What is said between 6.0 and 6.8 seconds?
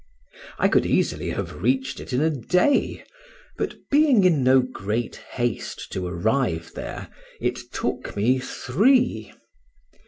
arrive